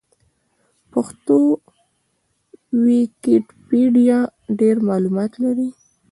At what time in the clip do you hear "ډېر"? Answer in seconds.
4.59-4.75